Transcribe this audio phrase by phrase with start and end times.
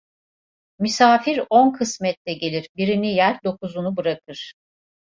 [0.79, 4.53] Misafir on kısmetle gelir; birini yer, dokuzunu bırakır.